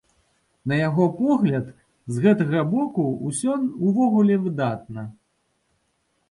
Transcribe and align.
На 0.71 0.75
яго 0.77 1.03
погляд, 1.19 1.67
з 2.15 2.23
гэтага 2.23 2.63
боку 2.71 3.05
ўсё 3.29 3.53
ўвогуле 3.87 4.39
выдатна. 4.47 5.05